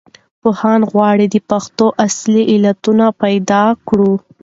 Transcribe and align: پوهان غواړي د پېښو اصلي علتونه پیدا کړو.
پوهان 0.41 0.81
غواړي 0.91 1.25
د 1.29 1.35
پېښو 1.49 1.87
اصلي 2.05 2.41
علتونه 2.53 3.05
پیدا 3.21 3.63
کړو. 3.87 4.13